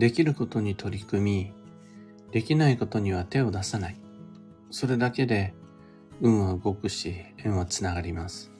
[0.00, 1.52] できることに取り組み、
[2.32, 4.00] できないことには手を出さない。
[4.70, 5.52] それだけで
[6.22, 8.50] 運は動くし、縁はつながります。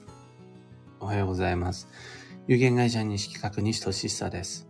[0.99, 1.87] おはようございます。
[2.47, 4.67] 有限会社西企画西俊久です。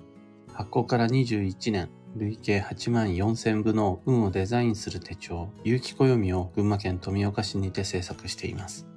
[0.53, 8.87] 発行から21年、累計8万4000部の運をデザインする手帳、有機暦を群馬県富岡市にて制作しています。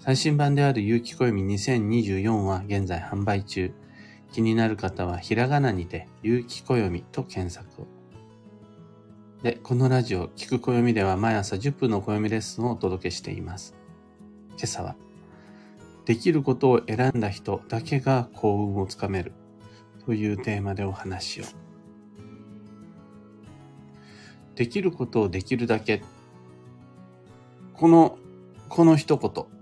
[0.00, 3.72] 最新版である有機暦2024は現在販売中。
[4.32, 7.86] 気になる方はひらがなにて有機暦と検索を。
[9.42, 13.74] で、このラジオ、聞く暦では毎朝10分の暦レッスンをお届けしています。
[14.50, 14.96] 今朝は、
[16.04, 19.32] できることを選んだ人だけが幸運をつかめる
[20.04, 21.44] というテーマでお話を。
[24.56, 26.02] できることをできるだけ。
[27.72, 28.18] この、
[28.68, 29.59] この一言。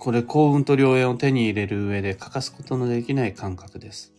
[0.00, 4.14] これ幸運と良縁を手に入れる上で欠かすことのできない感覚です。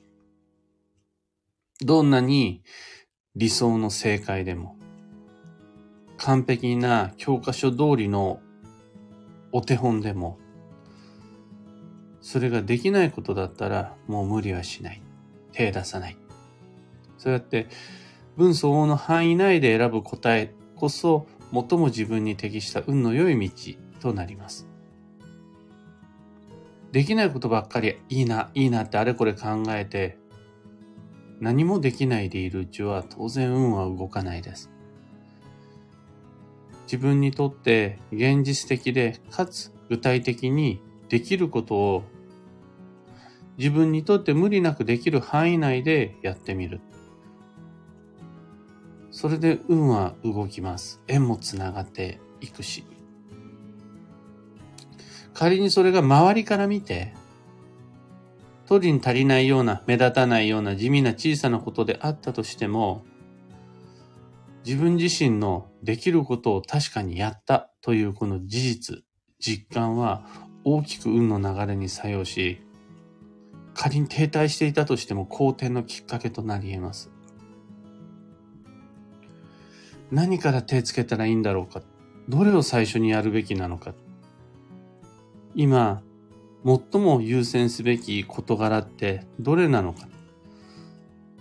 [1.83, 2.61] どんなに
[3.35, 4.77] 理想の正解でも、
[6.17, 8.41] 完璧な教科書通りの
[9.51, 10.37] お手本でも、
[12.21, 15.01] それができないことだったらもう無理はしない。
[15.51, 16.17] 手出さない。
[17.17, 17.67] そうやって
[18.37, 24.70] 文相応の範囲内で選ぶ答えこそ最も自分に適した運の良い道となります。
[26.91, 30.17] できないことばっかりいいな、いいなってあれこれ考えて
[31.39, 34.69] 何もできないでいるうちは当然運は動かないです。
[36.83, 42.03] 自分にとって現実的でかつ具体的にできることを
[43.57, 46.81] 自分にとって無理なくできる範囲内でやってみる。
[49.11, 51.01] それで運は動きます。
[51.07, 52.85] 縁もつながっていくし。
[55.33, 57.13] 仮にそれが周りから見て
[58.71, 63.03] 当時に足りないような、目立たないような地味な小さなことであったとしても、
[64.65, 69.03] 自分自身のできることを確かにやったというこの事実、
[69.39, 70.25] 実感は
[70.63, 72.61] 大きく運の流れに作用し、
[73.73, 77.11] 仮に停滞していたとしても好転のきっかけとなり得ます。
[80.11, 81.81] 何から手つけたらいいんだろうか
[82.29, 83.93] どれを最初にやるべきなのか
[85.55, 86.01] 今、
[86.63, 90.07] 最も優先すべき事柄ってどれなのか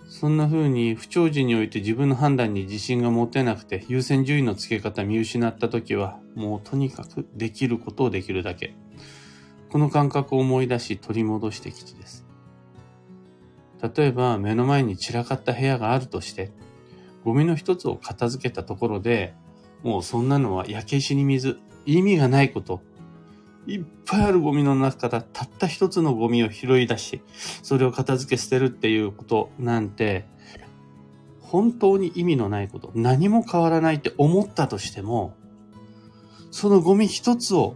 [0.07, 8.75] そんな風に不調時において自分の判断に自信が持てなくて優先順位の付け方見失った時はもうとにかくできることをできるだけ。
[9.69, 12.25] この感覚を思い出し取り戻して吉です。
[13.95, 16.51] 例えば目の前に散らかった部屋があるとして
[17.23, 19.33] ゴミの一つを片付けたところで
[19.81, 22.81] もうそんなのは焼け石に水意味がないこと
[23.67, 27.21] いっぱいあるゴミの中からたった一つのゴミを拾い出し、
[27.61, 30.25] それを片付け捨てるっていうことなんて、
[31.39, 35.35] 本当に意味のないこと、何も変わらないって思ったとしても、
[36.49, 37.75] そのゴミ一つを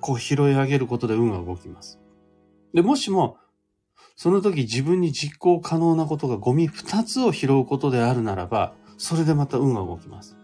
[0.00, 2.00] こう拾い上げることで運が動きます。
[2.72, 3.36] で、もしも、
[4.16, 10.36] その時自分に実行可能なことがゴミ二つを拾うことであるならば、それでまた運が動きます。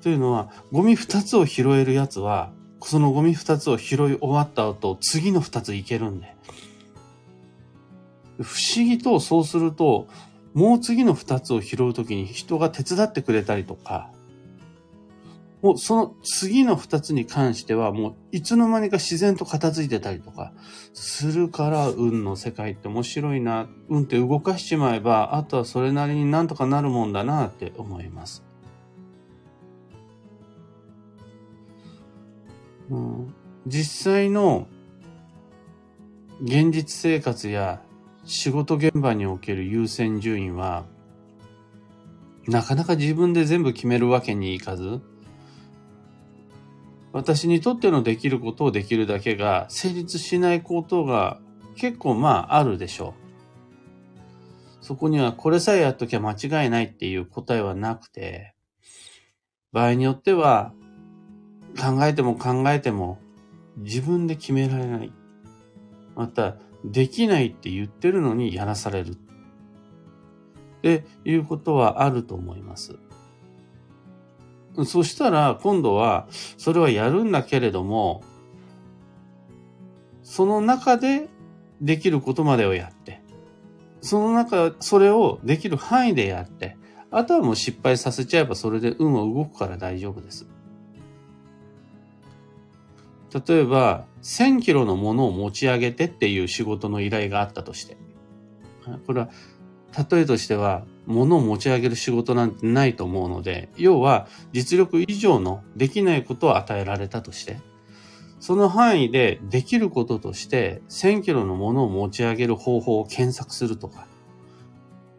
[0.00, 2.52] というのは、ゴミ二つを拾えるやつは、
[2.86, 6.34] そのゴミ二つを拾い終わった後、次の二ついけるんで。
[8.40, 10.08] 不思議とそうすると、
[10.54, 14.10] もう次の二つを拾うときに人が手伝ってくれたりとか、
[15.62, 20.52] もうその次の二つに関してはもういつの間にか自然と片付いてたりとか
[20.92, 23.68] するから運の世界って面白いな。
[23.88, 28.42] 運って動かしちまえば、あとはそれなりになんとかなるもんだなって思います。
[33.66, 34.66] 実際の
[36.42, 37.80] 現実生活や
[38.24, 40.84] 仕事現場における優先順位は、
[42.48, 45.00] なかなか自分で全部決めるわけにいかず、
[47.12, 51.40] 私にとってのできることをできるだけが成立しないことが
[51.76, 53.14] 結構まああるでしょ
[54.80, 54.84] う。
[54.84, 58.54] そこにはこれさえやっときゃ間違いないっていう答えはなくて、
[59.72, 60.72] 場合によっては
[61.78, 63.18] 考えても考えても
[63.76, 65.12] 自分で決められない。
[66.14, 69.12] また、できないって言ってるのにやらされる。
[69.12, 69.14] っ
[70.82, 72.96] ていうことはあると思います。
[74.84, 76.26] そしたら今度は
[76.56, 78.24] それはやるんだけれども、
[80.22, 81.28] その中で
[81.80, 83.22] できることまでをやって、
[84.00, 86.76] その中、それをできる範囲でやって、
[87.10, 90.46] あとはもう失敗させちゃえばそれで運は動くから大丈夫です。
[93.34, 97.96] 例えば、1000キロのものを持ち上げてっていう仕事の依頼があったとして。
[99.06, 99.30] これは、
[100.10, 107.58] 例えとしては、物を持ち上げる仕事なんてないと思うので、要は実力以上のできないことを与えられたとして、
[108.38, 114.06] その範囲でできることとして1000キロのものを持ち上げる方法を検索するとか、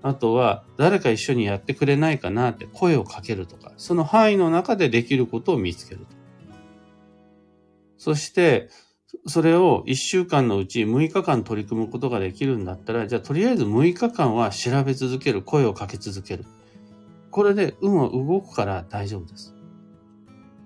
[0.01, 6.12] あとは誰か一緒にやってくれないかなって声をかけるとか、その範囲の中でできることを見つけると。
[8.03, 8.67] そして、
[9.27, 16.43] それを1週間のうち6日間取り組むことができるんだったら、じゃあとりあえず6日間は調べ続ける、声をかけ続ける。
[17.31, 19.55] これで運は動くから大丈夫です。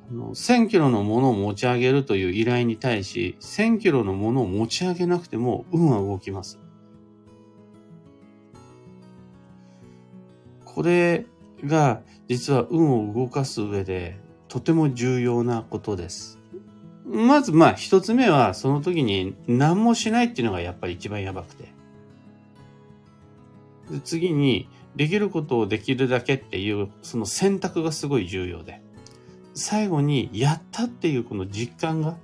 [0.10, 6.60] あの1000キロのものを持ち上げるという依頼に対し、1000キロのものを持ち上げなくても運は動きます。
[10.66, 11.28] これ
[11.63, 16.39] が実は運を動かす上でとても重要なことです。
[17.07, 21.71] まずまあ一つ目はその時に何もしないっていうのがやっぱり一番やばくて。
[23.92, 24.68] で次に
[24.98, 28.81] できることをできるだけっていうその選択がすごい重要で。
[29.54, 32.18] 最後にやったっていうこの実感が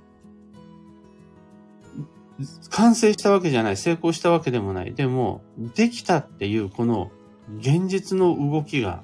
[2.70, 4.94] 完成したわけじゃない、成功したわけでもない。
[4.94, 5.42] でも、
[5.76, 7.10] できたっていうこの
[7.58, 9.02] 現実の動きが、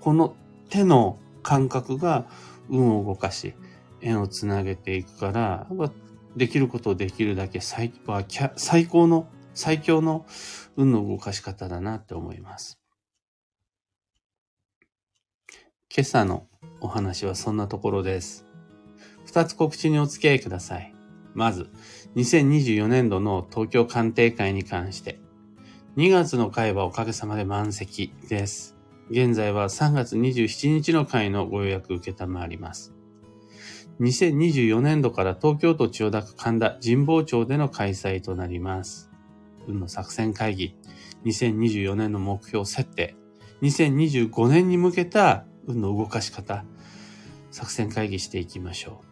[0.00, 0.36] この
[0.68, 2.26] 手の感覚が
[2.68, 3.54] 運を動かし、
[4.00, 5.66] 縁をつなげていくから、
[6.36, 7.92] できることをできるだけ最
[8.56, 10.26] 最高の、最強の
[10.76, 12.78] 運の動かし方だなって思います。
[15.94, 16.46] 今朝の
[16.80, 18.44] お話はそんなところです。
[19.24, 20.94] 二つ告知にお付き合いください。
[21.34, 21.70] まず、
[22.16, 25.18] 2024年度の東京鑑定会に関して、
[25.96, 28.76] 2月の会はおかげさまで満席です。
[29.10, 32.97] 現在は3月27日の会のご予約受けたまわります。
[34.00, 39.10] 2024年度から東京都千代田区神田神保町での開催となります。
[39.66, 40.76] 運の作戦会議、
[41.24, 43.16] 2024年の目標設定、
[43.62, 46.64] 2025年に向けた運の動かし方、
[47.50, 49.04] 作戦会議していきましょう。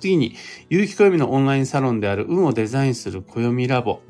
[0.00, 0.34] 次に、
[0.68, 4.00] 有機暦のオンラインサロンである運をデザインする暦ラボ。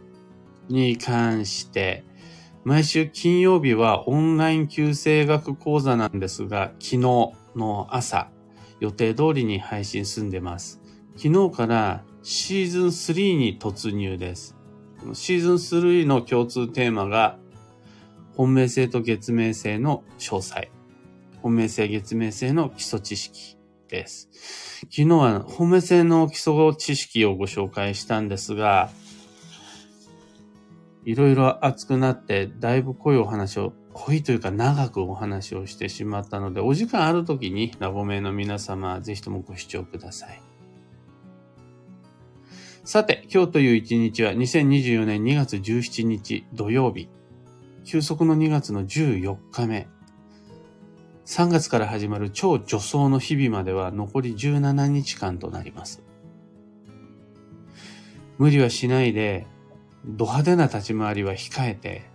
[0.68, 2.04] に関して、
[2.64, 6.98] 毎週金曜日はオンライン旧正学講座なんですが、昨日
[7.56, 8.30] の朝、
[8.82, 10.80] 予定通りに配信済んでます。
[11.16, 14.56] 昨日からシーズン3に突入です。
[15.12, 17.38] シーズン3の共通テーマが、
[18.36, 20.68] 本命性と月命性の詳細。
[21.42, 23.56] 本命性、月命性の基礎知識
[23.86, 24.28] です。
[24.90, 28.90] 昨日は本命性の基礎知識をご紹介したんですが、
[31.04, 40.40] いろいろ熱くなって、だいぶ濃いお話を、濃いというか長くお話をしてしまったので、お時間ある時にラボ名の皆様、ぜひともご視聴ください。
[42.84, 47.08] さて、今日という一日は2024年2月17日土曜日。
[47.84, 49.88] 休息の2月の14日目。
[51.26, 56.02] 3月から始まる超助走の日々までは残り17日間となります。
[58.38, 59.46] 無理はしないで
[60.04, 62.10] ド派手な立ち回りは控えて、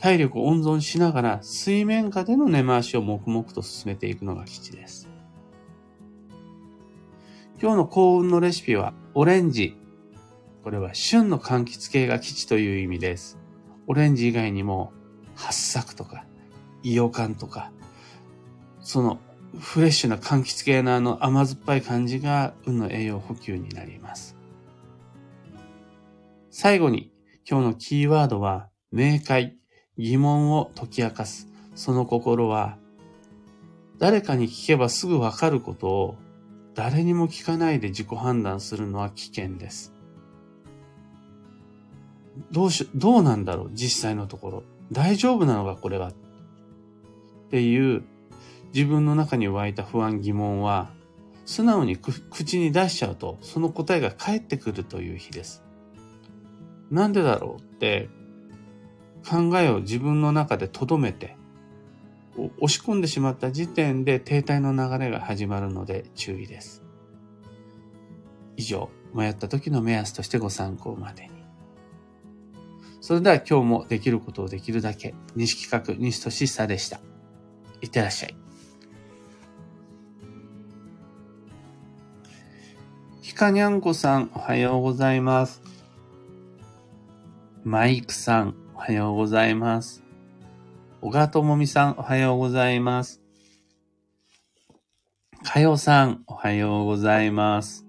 [0.00, 5.08] 体力を温存しながら水面下での根回しを黙々と進めていくのが基地です。
[7.60, 9.76] 今日の幸運のレシピはオレンジ。
[10.64, 13.38] これは旬の柑橘系が基地という意味です。
[13.86, 14.92] オレンジ以外にも、
[15.34, 16.24] 八作とか、
[16.82, 17.70] イヨカンとか、
[18.80, 19.18] その
[19.58, 24.38] フレッシュな柑橘系のあの甘酸っぱい感じが運の栄養補給になります。
[26.50, 27.12] 最後に、
[27.48, 29.58] 今日のキーワードは、明快、
[30.00, 31.46] 疑問を解き明かす。
[31.74, 32.78] その心は、
[33.98, 36.16] 誰かに聞けばすぐわかることを、
[36.74, 39.92] 誰にも聞かないで自己判断するのは危険です。
[42.50, 44.62] どうし、どうなんだろう実際のところ。
[44.90, 46.08] 大丈夫なのかこれは。
[46.08, 46.12] っ
[47.50, 48.02] ていう
[48.72, 50.88] 自分の中に湧いた不安疑問は、
[51.44, 55.62] 素直に口に出しちゃうと、その答えが返ってくるという日です。
[56.90, 58.08] なんでだろうって
[59.28, 61.36] 考えを自分の中で留めて
[62.36, 66.82] 押し込んでしまった時点で停滞の流れが始まるので注意です。
[68.56, 71.30] 以上、迷った時の目安としてご参考までに。
[73.00, 77.00] それでは今日もできることをできるだけ、西企画、西俊久でした。
[77.80, 78.36] いってらっしゃい。
[83.22, 85.62] ひかにゃんこさん、おはようございます。
[87.64, 90.02] マイクさん、おはようございます。
[91.02, 93.20] 小川智美さん、おはようございます。
[95.42, 97.84] かよさん、おはようございます。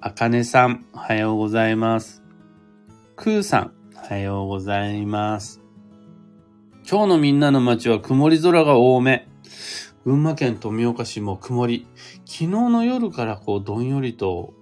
[0.00, 2.22] あかねさん、おはようございます。
[3.16, 5.60] くーさん、おはようございます。
[6.90, 9.28] 今日のみんなの街は曇り空が多め。
[10.06, 11.86] 群馬県富岡市も曇り。
[12.24, 14.54] 昨日の夜からこうどんよりと、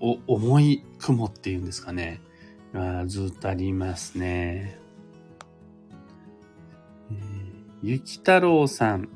[0.00, 2.20] お、重い雲っていうんですかね。
[2.74, 4.78] あずっとありますね。
[7.82, 9.08] ゆき太郎さん、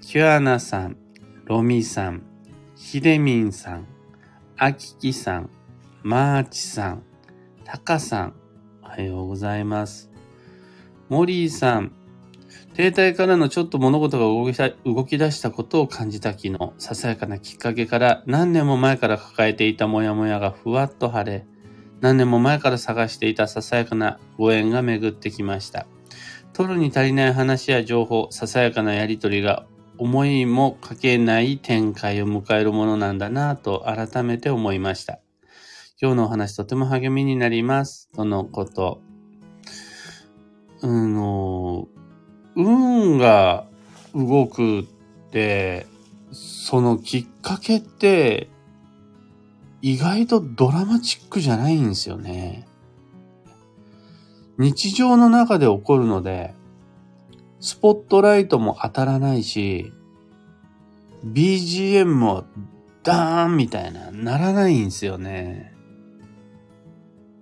[0.00, 0.96] キュアナさん、
[1.44, 2.22] ロミさん、
[2.74, 3.86] ひでみんさん、
[4.56, 5.50] あききさん、
[6.02, 7.02] マーチさん、
[7.64, 8.34] たかさん、
[8.82, 10.10] おはようございます。
[11.08, 11.92] モリーさん、
[12.74, 21.46] 停滞からのちょっと物事が動き動き出したことを感じた昨日、ささやかなきっかけから何年も前から抱えていたモヤモヤがふわっと晴れ、
[22.00, 25.86] 何年も前から探していたささやかなご縁が巡ってきました。
[26.52, 29.66] 取るに足りない話や情報、ささやかなやりとりが
[29.98, 35.20] 思いもかけない展開を迎えるものなんだなぁと改めて思いました。
[36.00, 38.08] 今日のお話とても励みになります。
[38.16, 39.02] とのこと。
[40.82, 41.86] あの、
[42.56, 43.66] 運が
[44.14, 44.84] 動くっ
[45.30, 45.86] て、
[46.32, 48.48] そのきっかけって、
[49.82, 52.66] 意外とドラマチックじゃないんですよね。
[54.58, 56.54] 日常の中で起こるので、
[57.60, 59.92] スポットライトも当たらないし、
[61.24, 62.44] BGM も
[63.02, 65.69] ダーンみたいな、ならないんですよね。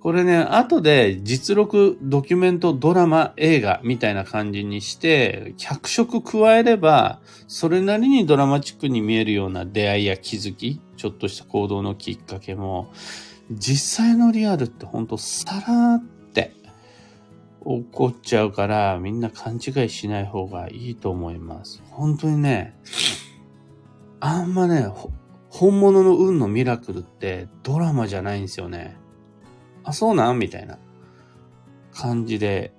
[0.09, 12.91] これね、後で実録、ドキュメント、ドラマ、映画みたいな感じにして、脚色加えれば、それなりにドラマチックに見えるような出会いや気づき、ちょっとした行動のきっかけも、
[13.51, 16.55] 実際のリアルってほんとさらーって
[17.63, 21.83] 起こっちゃうから、みんな勘違いしない方がいいと思います。
[21.91, 22.75] 本当にね、
[24.21, 24.89] あんまね、
[25.51, 28.97] 本物の運のミラクルってドラマじゃないんですよね。
[29.89, 30.39] あ、そうなん？
[30.39, 30.79] みたいな
[31.93, 32.75] 感じで、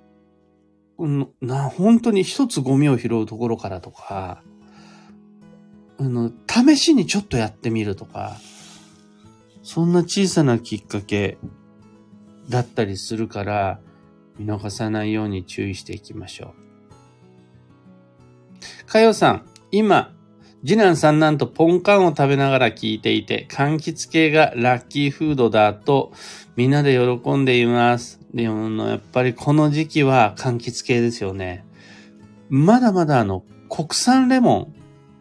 [0.98, 4.42] うん、な、本当に一つゴミを拾うところからとか、
[5.98, 8.36] あの、試しにちょっとやってみるとか、
[9.62, 11.38] そんな小さなきっかけ
[12.48, 13.80] だったりするから、
[14.38, 16.54] 見逃さないように注意していきましょ
[18.86, 18.86] う。
[18.86, 20.14] かよさん、今、
[20.64, 26.12] 次男三男とポンカンを食べながら聞いていて、柑橘系がラッキーフードだと
[26.54, 28.20] みんなで喜んでいます。
[28.34, 31.64] でも、やっぱりこの時期は柑橘系ですよね。
[32.50, 34.70] まだまだあの、国産レモ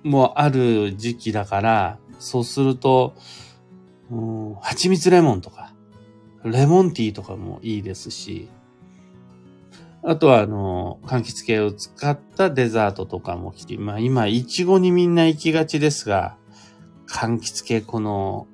[0.04, 3.16] ンもある時期だから、そうすると、
[4.12, 5.74] うん、蜂蜜レモンとか、
[6.44, 8.50] レモンティーとかもいいですし、
[10.02, 16.38] あとは、あの、柑橘系を使ったデザートとかも来て、まあ今、いちごにみんな行きがちですが、
[17.08, 18.48] 柑橘系、この、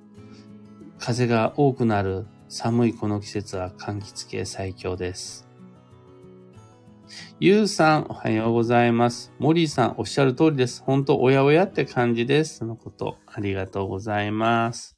[0.97, 5.47] 風が多くなる寒いこの季節は柑橘系最強です。
[7.39, 9.31] ゆうさん、おはようございます。
[9.37, 10.81] モリーさん、おっしゃる通りです。
[10.83, 12.57] 本当おやおやって感じです。
[12.57, 14.97] そのこと、ありがとうございます。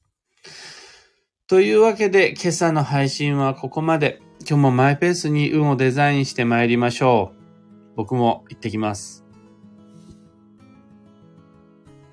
[1.48, 4.22] というわけで、今朝の配信はここまで。
[4.42, 7.96] 今日もマイペースに運をデザインして参りましょう。
[7.96, 9.27] 僕も行ってきます。